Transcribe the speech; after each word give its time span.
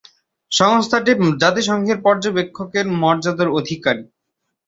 সংস্থাটি 0.51 1.11
জাতিসংঘের 1.41 1.97
পর্যবেক্ষকের 2.05 2.85
মর্যাদার 3.01 3.49
অধিকারী। 3.59 4.03